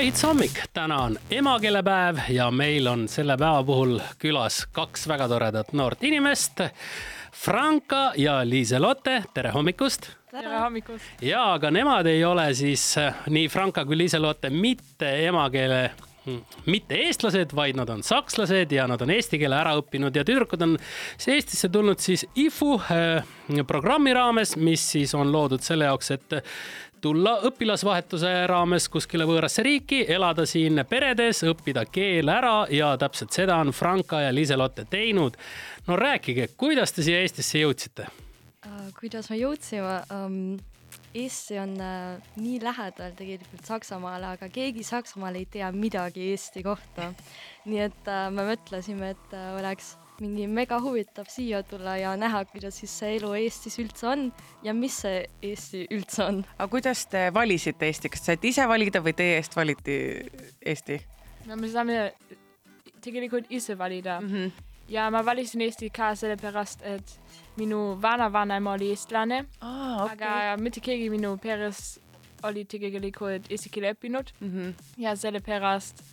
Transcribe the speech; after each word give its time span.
maihits 0.00 0.22
hommik, 0.24 0.62
täna 0.72 0.96
on 1.02 1.16
emakeelepäev 1.30 2.16
ja 2.32 2.46
meil 2.50 2.86
on 2.86 3.02
selle 3.08 3.34
päeva 3.36 3.60
puhul 3.68 3.98
külas 4.18 4.62
kaks 4.72 5.04
väga 5.10 5.26
toredat 5.28 5.74
noort 5.76 6.00
inimest. 6.08 6.62
Franka 7.36 8.14
ja 8.16 8.38
Liise-Lotte, 8.48 9.18
tere 9.34 9.50
hommikust. 9.52 10.08
tere 10.30 10.56
hommikust. 10.56 11.04
ja, 11.20 11.52
aga 11.52 11.70
nemad 11.70 12.06
ei 12.06 12.24
ole 12.24 12.54
siis 12.54 12.94
nii 13.28 13.48
Franka 13.48 13.84
kui 13.84 13.98
Liise-Lotte 14.00 14.48
mitte 14.50 15.10
emakeele 15.26 15.90
mitte 16.64 16.96
eestlased, 16.96 17.52
vaid 17.56 17.76
nad 17.76 17.88
on 17.88 18.02
sakslased 18.02 18.72
ja 18.72 18.86
nad 18.88 19.00
on 19.02 19.10
eesti 19.10 19.38
keele 19.40 19.56
ära 19.56 19.72
õppinud 19.80 20.16
ja 20.16 20.24
tüdrukud 20.24 20.62
on 20.64 20.76
Eestisse 21.26 21.68
tulnud 21.68 22.00
siis 22.00 22.26
IFU 22.36 22.76
äh, 22.92 23.30
programmi 23.66 24.12
raames, 24.16 24.56
mis 24.56 24.84
siis 24.96 25.14
on 25.16 25.32
loodud 25.32 25.64
selle 25.64 25.88
jaoks, 25.88 26.10
et 26.16 26.40
tulla 27.00 27.36
õpilasvahetuse 27.48 28.32
raames 28.50 28.88
kuskile 28.92 29.26
võõrasse 29.28 29.64
riiki, 29.66 30.04
elada 30.08 30.46
siin 30.46 30.84
peredes, 30.88 31.42
õppida 31.48 31.84
keel 31.90 32.28
ära 32.32 32.64
ja 32.70 32.94
täpselt 33.00 33.36
seda 33.36 33.60
on 33.62 33.72
Franka 33.76 34.20
ja 34.26 34.34
Liiselotte 34.34 34.84
teinud. 34.90 35.36
no 35.86 35.96
rääkige, 35.96 36.48
kuidas 36.56 36.92
te 36.92 37.02
siia 37.02 37.20
Eestisse 37.20 37.62
jõudsite 37.64 38.08
uh,? 38.08 38.90
kuidas 39.00 39.30
me 39.30 39.40
jõudsime 39.40 40.02
um...? 40.14 40.58
Eesti 41.14 41.56
on 41.58 41.72
äh, 41.82 42.20
nii 42.38 42.60
lähedal 42.62 43.14
tegelikult 43.18 43.66
Saksamaale, 43.66 44.28
aga 44.36 44.46
keegi 44.52 44.84
Saksamaal 44.86 45.40
ei 45.40 45.46
tea 45.50 45.70
midagi 45.74 46.28
Eesti 46.30 46.62
kohta. 46.62 47.10
nii 47.66 47.80
et 47.82 48.10
äh, 48.10 48.28
me 48.30 48.46
mõtlesime, 48.46 49.10
et 49.16 49.34
äh, 49.34 49.48
oleks 49.58 49.96
mingi 50.20 50.46
mega 50.50 50.78
huvitav 50.82 51.28
siia 51.32 51.62
tulla 51.66 51.96
ja 51.96 52.12
näha, 52.20 52.44
kuidas 52.50 52.80
siis 52.82 52.92
see 53.02 53.16
elu 53.18 53.32
Eestis 53.40 53.78
üldse 53.82 54.08
on 54.10 54.26
ja 54.66 54.74
mis 54.76 54.98
see 55.04 55.22
Eesti 55.50 55.86
üldse 55.96 56.24
on. 56.26 56.42
aga 56.58 56.68
kuidas 56.72 57.06
te 57.10 57.28
valisite 57.34 57.88
Eesti, 57.88 58.12
kas 58.12 58.26
saite 58.28 58.50
ise 58.50 58.66
valida 58.68 59.02
või 59.04 59.14
teie 59.16 59.38
eest 59.38 59.56
valiti 59.56 59.96
Eesti? 60.60 61.00
no 61.48 61.56
me 61.56 61.70
saame 61.72 62.12
tegelikult 63.00 63.48
ise 63.48 63.78
valida 63.78 64.20
mm. 64.20 64.28
-hmm. 64.28 64.68
ja 64.92 65.08
ma 65.10 65.24
valisin 65.24 65.64
Eesti 65.64 65.90
ka 65.90 66.12
sellepärast, 66.14 66.84
et 66.84 67.16
minu 67.56 67.96
vanavanem 68.02 68.66
oli 68.66 68.92
eestlane 68.92 69.44
ah,, 69.60 70.04
okay. 70.04 70.16
aga 70.16 70.56
mitte 70.60 70.84
keegi 70.84 71.10
minu 71.10 71.36
peres 71.36 71.98
oli 72.42 72.64
tegelikult 72.64 73.50
eesti 73.50 73.72
keele 73.72 73.92
õppinud 73.94 74.32
mm. 74.40 74.48
-hmm. 74.48 74.74
ja 74.98 75.16
sellepärast 75.16 76.04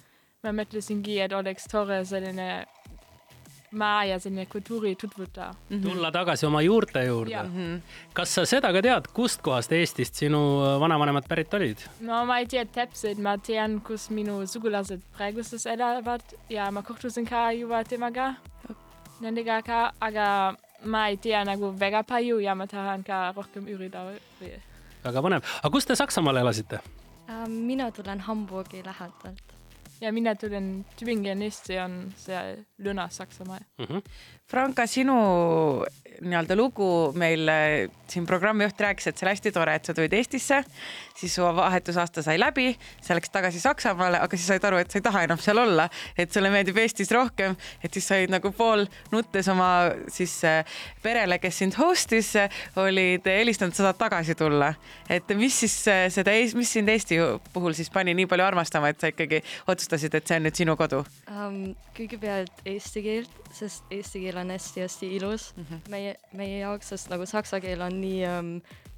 ma 0.44 0.54
mõtlesingi, 0.54 1.18
et 1.24 1.34
oleks 1.34 1.68
tore 1.72 2.04
selline 2.06 2.66
maa 3.72 4.06
ja 4.06 4.20
selline 4.20 4.46
kultuuri 4.46 4.96
tutvuda 4.96 5.54
mm. 5.54 5.78
-hmm. 5.78 5.82
tulla 5.84 6.12
tagasi 6.12 6.46
oma 6.46 6.62
juurte 6.62 7.06
juurde. 7.06 7.44
Mm 7.44 7.50
-hmm. 7.50 7.82
kas 8.14 8.36
sa 8.36 8.46
seda 8.46 8.74
ka 8.74 8.82
tead, 8.82 9.08
kustkohast 9.14 9.72
Eestist 9.72 10.16
sinu 10.16 10.40
vanavanemad 10.80 11.24
pärit 11.28 11.54
olid? 11.54 11.78
no 12.00 12.26
ma 12.26 12.38
ei 12.38 12.46
tea 12.46 12.66
täpselt, 12.66 13.18
ma 13.18 13.38
tean, 13.38 13.82
kus 13.82 14.10
minu 14.10 14.48
sugulased 14.48 15.02
praegustes 15.18 15.66
elavad 15.66 16.22
ja 16.50 16.72
ma 16.72 16.82
kohtusin 16.82 17.28
ka 17.28 17.52
juba 17.52 17.84
temaga, 17.84 18.34
nendega 19.20 19.62
ka, 19.62 19.92
aga 20.00 20.56
ma 20.86 21.08
ei 21.08 21.18
tea 21.18 21.44
nagu 21.46 21.74
väga 21.80 22.04
palju 22.04 22.40
ja 22.40 22.56
ma 22.56 22.68
tahan 22.68 23.04
ka 23.04 23.34
rohkem 23.36 23.68
uurida. 23.68 24.06
väga 25.04 25.22
põnev, 25.22 25.42
aga 25.64 25.70
kus 25.70 25.86
te 25.86 25.96
Saksamaal 25.96 26.38
elasite? 26.38 26.80
Ähm, 27.30 27.52
mina 27.52 27.92
tulen 27.92 28.20
Hamburgi 28.20 28.84
lähedalt. 28.86 29.57
Ja 30.02 30.12
mina 30.14 30.36
tulen 30.36 30.86
Tübingenist, 31.00 31.70
see 31.72 31.80
on 31.82 32.00
see 32.18 32.42
Lõuna-Saksamaa 32.84 33.60
mm. 33.78 33.86
-hmm. 33.86 34.02
Franka, 34.48 34.88
sinu 34.88 35.18
nii-öelda 36.22 36.56
lugu 36.58 36.90
meil 37.18 37.48
äh, 37.52 37.90
siin 38.08 38.26
programmijuht 38.26 38.80
rääkis, 38.80 39.08
et 39.10 39.18
see 39.18 39.26
oli 39.26 39.34
hästi 39.36 39.52
tore, 39.56 39.76
et 39.76 39.86
sa 39.86 39.94
tulid 39.96 40.14
Eestisse, 40.16 40.62
siis 41.18 41.36
su 41.36 41.44
vahetusaasta 41.44 42.24
sai 42.24 42.40
läbi, 42.40 42.70
sa 43.04 43.18
läksid 43.18 43.34
tagasi 43.34 43.60
Saksamaale, 43.60 44.20
aga 44.24 44.38
siis 44.38 44.48
said 44.52 44.68
aru, 44.68 44.80
et 44.82 44.92
sa 44.92 45.00
ei 45.00 45.06
taha 45.06 45.24
enam 45.28 45.42
seal 45.42 45.60
olla, 45.62 45.88
et 46.18 46.32
sulle 46.34 46.52
meeldib 46.54 46.78
Eestis 46.82 47.12
rohkem, 47.16 47.58
et 47.84 47.94
siis 47.94 48.08
said 48.08 48.32
nagu 48.34 48.52
pool 48.56 48.86
nuttes 49.12 49.50
oma 49.52 49.70
siis 50.14 50.38
äh, 50.48 50.78
perele, 51.04 51.40
kes 51.44 51.62
sind 51.64 51.78
host'is, 51.80 52.34
olid 52.80 53.28
helistanud, 53.28 53.76
sa 53.76 53.90
saad 53.90 54.00
tagasi 54.00 54.38
tulla. 54.40 54.74
et 55.10 55.36
mis 55.36 55.60
siis 55.66 55.76
äh, 55.92 56.06
seda, 56.14 56.36
mis 56.56 56.72
sind 56.74 56.90
Eesti 56.90 57.20
puhul 57.54 57.76
siis 57.78 57.90
pani 57.90 58.16
nii 58.18 58.28
palju 58.30 58.46
armastama, 58.46 58.94
et 58.94 59.02
sa 59.02 59.12
ikkagi 59.12 59.44
otsustasid, 59.68 60.16
et 60.16 60.28
see 60.28 60.40
on 60.40 60.48
nüüd 60.48 60.64
sinu 60.64 60.78
kodu 60.80 61.04
um,? 61.32 61.76
kõigepealt 61.98 62.62
eesti 62.70 63.02
keelt, 63.02 63.38
sest 63.58 63.88
eesti 63.94 64.22
keel 64.22 64.38
on 64.38 64.52
hästi-hästi 64.54 65.08
ilus 65.18 65.48
mm 65.56 65.66
-hmm. 65.66 65.90
meie, 65.90 66.07
meie 66.38 66.60
jaoks, 66.60 66.94
sest 66.94 67.10
nagu 67.14 67.26
saksa 67.30 67.60
keel 67.64 67.82
on 67.86 68.02
nii 68.02 68.22
um, 68.30 68.52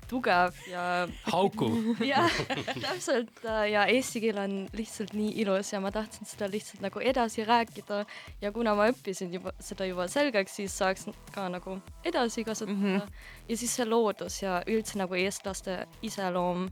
tugev 0.10 0.58
ja. 0.70 1.08
hauku. 1.30 1.70
jah, 2.12 2.34
täpselt 2.82 3.44
äh, 3.46 3.70
ja 3.74 3.86
eesti 3.92 4.22
keel 4.24 4.42
on 4.42 4.56
lihtsalt 4.76 5.14
nii 5.18 5.36
ilus 5.44 5.74
ja 5.74 5.82
ma 5.84 5.92
tahtsin 5.94 6.28
seda 6.30 6.50
lihtsalt 6.52 6.84
nagu 6.86 7.02
edasi 7.12 7.46
rääkida 7.48 8.04
ja 8.42 8.52
kuna 8.56 8.74
ma 8.78 8.90
õppisin 8.92 9.34
juba 9.38 9.54
seda 9.64 9.88
juba 9.90 10.10
selgeks, 10.12 10.58
siis 10.62 10.78
saaks 10.82 11.08
ka 11.36 11.48
nagu 11.54 11.78
edasi 12.04 12.44
kasutada 12.44 12.78
mm. 12.78 13.00
-hmm. 13.00 13.18
ja 13.50 13.58
siis 13.58 13.76
see 13.76 13.86
loodus 13.86 14.42
ja 14.42 14.62
üldse 14.68 14.98
nagu 15.00 15.16
eestlaste 15.16 15.84
iseloom 16.02 16.70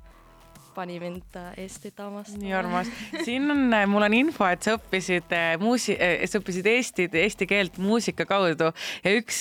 pani 0.78 1.00
mind 1.02 1.36
äh, 1.36 1.54
Eestit 1.64 2.00
armastama. 2.00 2.44
nii 2.44 2.54
armas. 2.54 2.90
siin 3.26 3.50
on, 3.52 3.64
äh, 3.74 3.86
mul 3.90 4.06
on 4.06 4.14
info, 4.14 4.46
et 4.46 4.66
sa 4.66 4.76
õppisid 4.78 5.34
äh, 5.34 5.56
muusi-, 5.62 5.98
sa 6.30 6.42
õppisid 6.42 6.70
eesti, 6.70 7.08
eesti 7.18 7.48
keelt 7.50 7.80
muusika 7.82 8.28
kaudu 8.30 8.70
ja 8.70 9.14
üks, 9.18 9.40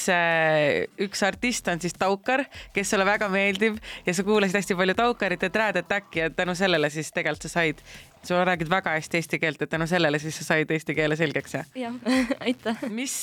üks 1.07 1.25
artist 1.27 1.69
on 1.73 1.83
siis 1.83 1.97
Taukar, 1.99 2.47
kes 2.73 2.93
sulle 2.93 3.05
väga 3.09 3.29
meeldib 3.33 3.77
ja 4.07 4.17
sa 4.17 4.25
kuulasid 4.25 4.57
hästi 4.57 4.79
palju 4.79 4.97
Taukarit 4.97 5.45
ja 5.45 5.53
Trad 5.53 5.81
Attacki 5.83 6.25
ja 6.25 6.31
tänu 6.33 6.57
sellele 6.57 6.91
siis 6.95 7.13
tegelikult 7.13 7.45
sa 7.51 7.53
said 7.59 7.85
sa 8.27 8.41
räägid 8.49 8.73
väga 8.73 8.97
hästi 8.97 9.21
eesti 9.21 9.39
keelt, 9.39 9.61
et 9.63 9.71
tänu 9.71 9.87
sellele 9.87 10.19
siis 10.23 10.41
sa 10.41 10.49
said 10.55 10.73
eesti 10.73 10.97
keele 10.97 11.21
selgeks, 11.21 11.59
jah? 11.59 11.69
jah, 11.77 12.01
aitäh. 12.49 12.89
mis, 12.89 13.21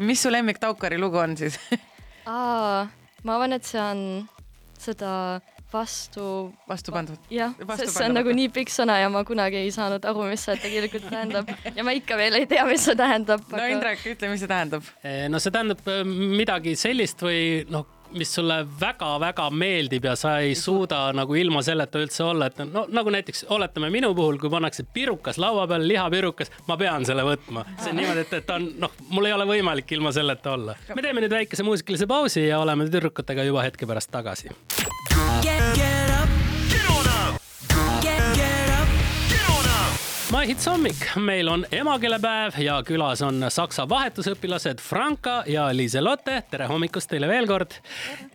mis 0.00 0.24
su 0.24 0.32
lemmik 0.32 0.62
Taukari 0.62 0.98
lugu 0.98 1.20
on 1.20 1.36
siis 1.36 1.60
aa, 2.26 2.86
ma 3.22 3.36
arvan, 3.36 3.60
et 3.60 3.68
see 3.68 3.84
on 3.84 4.04
seda 4.80 5.12
vastu. 5.72 6.24
vastu 6.68 6.94
pandud. 6.94 7.30
jah, 7.30 7.54
sest 7.76 7.96
see 7.96 8.08
on 8.08 8.16
nagu 8.18 8.34
nii 8.36 8.50
pikk 8.54 8.72
sõna 8.74 9.00
ja 9.00 9.12
ma 9.12 9.22
kunagi 9.28 9.62
ei 9.62 9.70
saanud 9.74 10.04
aru, 10.10 10.26
mis 10.32 10.44
see 10.48 10.58
tegelikult 10.62 11.08
tähendab 11.10 11.54
ja 11.76 11.86
ma 11.86 11.94
ikka 11.96 12.18
veel 12.20 12.40
ei 12.40 12.50
tea, 12.50 12.66
mis 12.68 12.84
see 12.88 12.98
tähendab 12.98 13.46
aga.... 13.48 13.62
no 13.62 13.70
Indrek, 13.76 14.04
ütle, 14.14 14.32
mis 14.32 14.44
see 14.44 14.50
tähendab. 14.50 14.92
Eh, 15.04 15.24
no 15.32 15.40
see 15.42 15.54
tähendab 15.54 15.88
eh, 15.88 16.04
midagi 16.40 16.76
sellist 16.78 17.24
või 17.24 17.40
noh 17.70 17.88
mis 18.10 18.34
sulle 18.34 18.66
väga-väga 18.80 19.46
meeldib 19.50 20.04
ja 20.04 20.16
sa 20.18 20.36
ei 20.42 20.54
suuda 20.58 21.10
nagu 21.16 21.34
ilma 21.34 21.62
selleta 21.62 22.00
üldse 22.02 22.24
olla, 22.26 22.48
et 22.50 22.58
no 22.66 22.84
nagu 22.90 23.12
näiteks 23.14 23.44
oletame 23.54 23.90
minu 23.90 24.12
puhul, 24.18 24.38
kui 24.42 24.50
pannakse 24.50 24.84
pirukas 24.94 25.38
laua 25.38 25.66
peal, 25.70 25.86
lihapirukas, 25.88 26.50
ma 26.68 26.76
pean 26.80 27.06
selle 27.06 27.24
võtma. 27.26 27.64
see 27.78 27.92
on 27.92 28.00
niimoodi, 28.00 28.26
et, 28.26 28.36
et 28.40 28.54
on 28.56 28.70
noh, 28.82 28.96
mul 29.14 29.30
ei 29.30 29.36
ole 29.36 29.46
võimalik 29.52 29.94
ilma 29.96 30.12
selleta 30.16 30.56
olla. 30.56 30.76
me 30.94 31.02
teeme 31.02 31.24
nüüd 31.24 31.36
väikese 31.38 31.66
muusikalise 31.66 32.10
pausi 32.10 32.48
ja 32.48 32.60
oleme 32.62 32.88
tüdrukutega 32.90 33.46
juba 33.46 33.66
hetke 33.66 33.86
pärast 33.86 34.10
tagasi. 34.10 34.50
My 40.30 40.46
Hits 40.46 40.68
hommik, 40.70 41.00
meil 41.18 41.48
on 41.50 41.64
emakeelepäev 41.74 42.54
ja 42.62 42.76
külas 42.86 43.18
on 43.26 43.42
saksa 43.50 43.82
vahetusõpilased 43.90 44.78
Franka 44.78 45.40
ja 45.50 45.64
Liise-Lotte. 45.74 46.36
tere 46.50 46.68
hommikust 46.70 47.10
teile 47.10 47.26
veel 47.26 47.48
kord. 47.50 47.74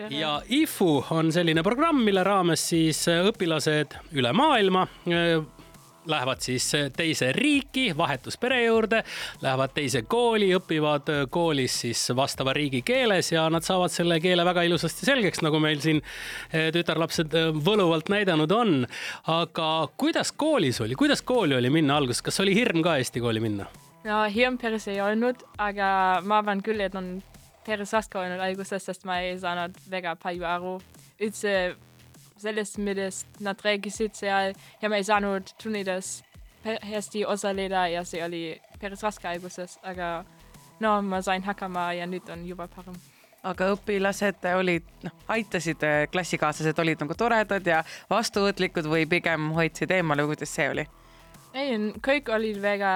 ja 0.10 0.42
IFU 0.50 1.06
on 1.16 1.32
selline 1.32 1.64
programm, 1.64 2.04
mille 2.04 2.24
raames 2.24 2.68
siis 2.70 3.00
õpilased 3.08 3.96
üle 4.12 4.34
maailma 4.36 4.84
lähevad 6.06 6.42
siis 6.46 6.68
teise 6.96 7.32
riiki 7.36 7.98
vahetuspere 7.98 8.64
juurde, 8.66 9.04
lähevad 9.42 9.74
teise 9.76 10.02
kooli, 10.02 10.52
õpivad 10.58 11.12
koolis 11.30 11.80
siis 11.86 12.04
vastava 12.16 12.54
riigi 12.54 12.82
keeles 12.86 13.32
ja 13.32 13.48
nad 13.50 13.66
saavad 13.66 13.94
selle 13.94 14.20
keele 14.24 14.46
väga 14.46 14.66
ilusasti 14.68 15.06
selgeks, 15.06 15.42
nagu 15.46 15.60
meil 15.64 15.82
siin 15.84 16.02
eh, 16.52 16.70
tütarlapsed 16.76 17.36
eh, 17.36 17.50
võluvalt 17.66 18.10
näidanud 18.14 18.52
on. 18.52 18.76
aga 19.32 19.70
kuidas 19.98 20.32
koolis 20.32 20.82
oli, 20.82 20.96
kuidas 20.96 21.22
kooli 21.22 21.56
oli 21.56 21.70
minna 21.70 21.98
alguses, 21.98 22.22
kas 22.26 22.40
oli 22.44 22.56
hirm 22.56 22.84
ka 22.86 22.98
Eesti 22.98 23.24
kooli 23.24 23.44
minna? 23.44 23.68
no 24.06 24.24
hirm 24.30 24.58
päris 24.62 24.88
ei 24.92 25.02
olnud, 25.02 25.42
aga 25.58 26.22
ma 26.26 26.42
arvan 26.42 26.62
küll, 26.66 26.82
et 26.86 26.96
on 26.96 27.18
päris 27.66 27.94
raske 27.96 28.20
olnud 28.20 28.42
alguses, 28.44 28.86
sest 28.86 29.06
ma 29.10 29.20
ei 29.24 29.38
saanud 29.42 29.78
väga 29.92 30.16
palju 30.22 30.46
aru 30.46 30.78
üldse 31.26 31.76
sellest, 32.46 32.78
millest 32.78 33.42
nad 33.44 33.60
rääkisid 33.66 34.16
seal 34.18 34.56
ja 34.82 34.90
ma 34.90 35.02
ei 35.02 35.08
saanud 35.08 35.52
tunnides 35.62 36.20
hästi 36.66 37.26
osaleda 37.30 37.88
ja 37.94 38.04
see 38.06 38.24
oli 38.26 38.46
päris 38.82 39.04
raske 39.06 39.28
alguses, 39.30 39.78
aga 39.84 40.24
no 40.80 40.96
ma 41.02 41.22
sain 41.22 41.44
hakkama 41.46 41.92
ja 42.00 42.08
nüüd 42.10 42.30
on 42.34 42.48
juba 42.48 42.68
parem 42.72 42.98
aga 43.46 43.70
õpilased 43.76 44.46
olid, 44.58 44.86
noh, 45.06 45.16
aitasid, 45.36 45.84
klassikaaslased 46.12 46.80
olid 46.82 47.02
nagu 47.04 47.18
toredad 47.18 47.68
ja 47.68 47.84
vastuvõtlikud 48.10 48.88
või 48.90 49.06
pigem 49.10 49.52
hoidsid 49.58 49.94
eemale, 49.94 50.26
kuidas 50.26 50.54
see 50.58 50.70
oli? 50.74 50.88
ei, 51.56 51.76
kõik 52.04 52.30
olid 52.36 52.58
väga 52.60 52.92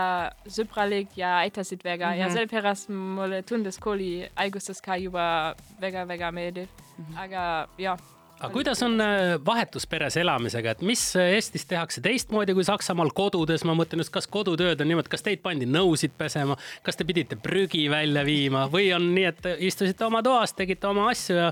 sõbralik 0.51 1.13
ja 1.19 1.37
aitasid 1.45 1.83
väga 1.85 2.09
mm 2.09 2.13
-hmm. 2.13 2.19
ja 2.19 2.25
mhm. 2.27 2.33
sellepärast 2.35 2.89
mulle 2.89 3.43
tundus 3.43 3.79
kooli 3.79 4.29
alguses 4.35 4.81
ka 4.81 4.97
juba 4.97 5.55
väga-väga 5.81 6.31
meeldiv 6.31 6.67
mm. 6.67 7.05
-hmm. 7.05 7.23
aga 7.23 7.67
jah 7.77 7.99
aga 8.39 8.53
kuidas 8.53 8.83
on 8.83 9.01
äh, 9.01 9.35
vahetusperes 9.45 10.17
elamisega, 10.17 10.71
et 10.71 10.81
mis 10.85 11.01
Eestis 11.19 11.65
tehakse 11.67 12.01
teistmoodi 12.01 12.55
kui 12.55 12.63
Saksamaal 12.63 13.11
kodudes, 13.15 13.65
ma 13.67 13.75
mõtlen 13.77 14.03
just, 14.03 14.13
kas 14.15 14.29
kodutööd 14.31 14.79
on 14.79 14.87
niimoodi, 14.89 15.11
kas 15.11 15.25
teid 15.25 15.43
pandi 15.43 15.67
nõusid 15.67 16.15
pesema, 16.17 16.55
kas 16.85 16.99
te 16.99 17.07
pidite 17.07 17.35
prügi 17.39 17.85
välja 17.91 18.23
viima 18.27 18.65
või 18.71 18.89
on 18.95 19.09
nii, 19.15 19.27
et 19.33 19.49
istusite 19.69 20.07
oma 20.07 20.23
toas, 20.25 20.55
tegite 20.55 20.87
oma 20.87 21.09
asju 21.11 21.35
ja 21.35 21.49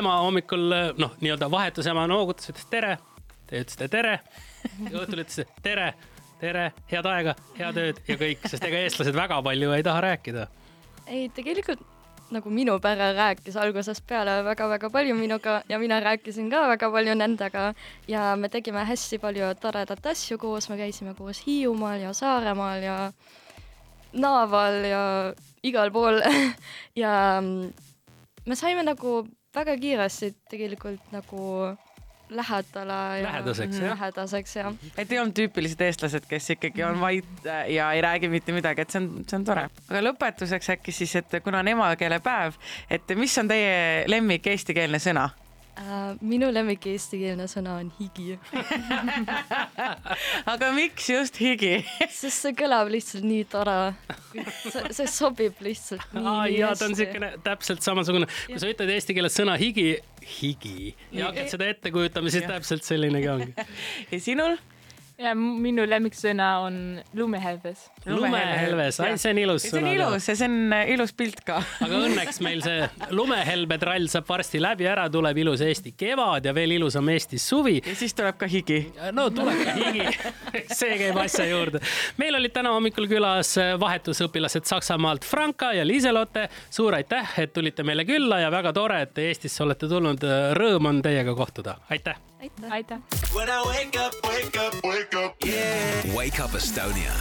ema 0.00 0.18
hommikul 0.24 0.66
noh, 0.98 1.14
nii-öelda 1.22 1.50
vahetusema 1.52 2.06
noogutas, 2.10 2.50
ütles 2.50 2.66
tere, 2.70 2.96
te 3.46 3.62
ütlesite 3.62 3.88
tere, 3.92 4.18
õhtul 4.90 5.22
ütlesite 5.22 5.46
tere, 5.62 5.92
tere, 6.42 6.72
head 6.90 7.06
aega, 7.12 7.36
head 7.60 7.78
ööd 7.84 8.02
ja 8.10 8.18
kõik, 8.18 8.42
sest 8.50 8.66
ega 8.66 8.82
eestlased 8.82 9.16
väga 9.16 9.38
palju 9.46 9.70
ei 9.76 9.86
taha 9.86 10.02
rääkida. 10.08 10.48
ei, 11.06 11.30
tegelikult 11.34 11.86
nagu 12.34 12.50
minu 12.52 12.76
pere 12.82 13.12
rääkis 13.16 13.56
algusest 13.56 14.04
peale 14.06 14.42
väga-väga 14.44 14.90
palju 14.92 15.14
minuga 15.14 15.62
ja 15.68 15.78
mina 15.78 16.00
rääkisin 16.00 16.50
ka 16.50 16.66
väga 16.68 16.90
palju 16.92 17.14
nendega. 17.14 17.74
Ja 18.08 18.36
me 18.36 18.48
tegime 18.48 18.84
hästi 18.84 19.18
palju 19.18 19.54
toredat 19.60 20.06
asju 20.06 20.38
koos, 20.38 20.68
me 20.68 20.76
käisime 20.76 21.14
koos 21.14 21.42
Hiiumaal 21.46 22.00
ja 22.00 22.12
Saaremaal 22.12 22.82
ja 22.82 22.98
Naaval 24.12 24.84
ja 24.84 25.02
igal 25.62 25.90
pool. 25.90 26.22
Ja 27.02 27.40
mm, 27.40 27.72
me 28.46 28.56
saime 28.56 28.82
nagu 28.82 29.26
väga 29.54 29.76
kiiresti 29.76 30.32
tegelikult 30.50 31.12
nagu 31.12 31.76
lähedale 32.30 32.98
ja 33.18 33.24
Lähedaseks, 33.28 33.78
jah. 33.78 33.90
lähedaseks 33.90 34.56
ja 34.56 34.72
et 34.98 35.12
ei 35.12 35.20
olnud 35.20 35.36
tüüpilised 35.36 35.80
eestlased, 35.84 36.28
kes 36.28 36.50
ikkagi 36.56 36.84
on 36.84 37.00
vait 37.00 37.48
ja 37.72 37.90
ei 37.92 38.02
räägi 38.04 38.28
mitte 38.32 38.52
midagi, 38.52 38.84
et 38.84 38.94
see 38.94 39.02
on, 39.02 39.10
see 39.24 39.38
on 39.40 39.48
tore. 39.48 39.66
aga 39.88 40.04
lõpetuseks 40.04 40.72
äkki 40.76 40.94
siis, 40.94 41.16
et 41.22 41.38
kuna 41.44 41.62
on 41.64 41.74
emakeelepäev, 41.74 42.58
et 42.90 43.16
mis 43.16 43.38
on 43.40 43.50
teie 43.50 44.04
lemmik 44.10 44.46
eestikeelne 44.52 45.00
sõna? 45.02 45.28
Äh, 45.78 46.14
minu 46.20 46.50
lemmik 46.52 46.86
eestikeelne 46.90 47.48
sõna 47.50 47.78
on 47.82 47.90
higi, 47.98 48.36
aga 50.52 50.70
miks 50.76 51.08
just 51.10 51.40
higi? 51.42 51.78
sest 52.06 52.44
see 52.46 52.54
kõlab 52.58 52.90
lihtsalt 52.92 53.26
nii 53.26 53.44
tore. 53.50 53.76
see, 54.68 55.06
sobib 55.10 55.60
lihtsalt 55.64 56.16
nii, 56.16 56.24
nii 56.24 56.56
jaa, 56.58 56.72
ta 56.78 56.88
on 56.88 56.96
siukene 56.98 57.34
täpselt 57.44 57.86
samasugune, 57.86 58.30
kui 58.46 58.60
sa 58.60 58.70
ütled 58.70 58.94
eesti 58.96 59.16
keeles 59.16 59.38
sõna 59.38 59.58
higi, 59.60 59.90
higi 60.38 60.94
ja 61.12 61.30
hakkad 61.30 61.54
seda 61.54 61.70
ette 61.72 61.94
kujutama, 61.94 62.32
siis 62.34 62.48
täpselt 62.48 62.86
sellinegi 62.86 63.30
ongi. 63.32 63.54
ja 64.12 64.20
sinul? 64.22 64.58
Ja 65.18 65.32
minu 65.34 65.82
lemmiksõna 65.88 66.48
on 66.62 66.76
lumehelbes. 67.18 67.88
lumehelves, 68.06 69.00
ai 69.02 69.16
see 69.18 69.32
on 69.34 69.40
ilus 69.42 69.64
see 69.66 69.72
on 69.74 69.82
sõna. 69.82 69.94
ilus 69.96 70.28
ja 70.30 70.34
see 70.38 70.46
on 70.46 70.74
äh, 70.76 70.92
ilus 70.94 71.12
pilt 71.18 71.40
ka. 71.46 71.58
aga 71.84 72.02
õnneks 72.06 72.38
meil 72.46 72.62
see 72.62 72.86
lumehelbetrall 73.10 74.06
saab 74.12 74.28
varsti 74.30 74.60
läbi 74.62 74.86
ära, 74.86 75.08
tuleb 75.10 75.40
ilus 75.42 75.64
Eesti 75.66 75.94
kevad 75.98 76.46
ja 76.46 76.54
veel 76.54 76.76
ilusam 76.76 77.10
Eesti 77.10 77.40
suvi 77.42 77.80
ja 77.80 77.96
siis 77.98 78.14
tuleb 78.18 78.38
ka 78.38 78.46
higi. 78.50 78.78
no 79.16 79.26
tuleb 79.34 79.58
ka 79.64 79.74
higi, 79.80 80.06
see 80.70 81.00
käib 81.02 81.18
asja 81.24 81.48
juurde. 81.50 81.82
meil 82.20 82.38
olid 82.38 82.54
täna 82.54 82.76
hommikul 82.76 83.10
külas 83.10 83.56
vahetusõpilased 83.80 84.70
Saksamaalt 84.70 85.26
Franka 85.26 85.72
ja 85.74 85.86
Liiselotte. 85.86 86.46
suur 86.70 86.94
aitäh, 86.94 87.34
et 87.42 87.52
tulite 87.52 87.82
meile 87.82 88.06
külla 88.06 88.38
ja 88.44 88.54
väga 88.54 88.72
tore, 88.72 89.02
et 89.02 89.14
te 89.18 89.26
Eestisse 89.32 89.64
olete 89.66 89.90
tulnud. 89.90 90.22
Rõõm 90.54 90.86
on 90.92 91.02
teiega 91.02 91.34
kohtuda, 91.34 91.78
aitäh. 91.90 92.16
aitäh. 92.38 92.70
aitäh. 92.70 92.98
Wake 95.10 95.24
up, 95.24 95.36
yeah. 95.42 96.14
Wake 96.14 96.40
Up 96.40 96.50
Estonia. 96.50 97.14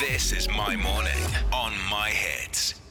This 0.00 0.32
is 0.32 0.48
my 0.48 0.74
morning 0.74 1.12
on 1.52 1.72
my 1.90 2.08
hits. 2.08 2.81